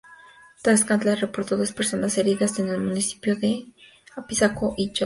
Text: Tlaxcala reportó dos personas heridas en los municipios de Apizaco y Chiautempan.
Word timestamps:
Tlaxcala 0.63 1.13
reportó 1.13 1.57
dos 1.57 1.73
personas 1.73 2.17
heridas 2.17 2.57
en 2.57 2.65
los 2.73 2.79
municipios 2.81 3.39
de 3.39 3.67
Apizaco 4.15 4.73
y 4.75 4.91
Chiautempan. 4.91 4.99